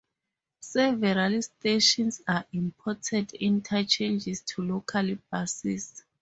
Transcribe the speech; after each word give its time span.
Several 0.61 1.39
stations 1.43 2.23
are 2.27 2.43
important 2.53 3.33
interchanges 3.35 4.41
to 4.41 4.63
local 4.63 5.15
buses. 5.29 6.03